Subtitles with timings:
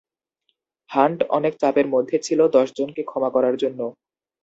[0.89, 3.79] Hunt অনেক চাপের মধ্যে ছিল দশ জনকে ক্ষমা করার জন্য।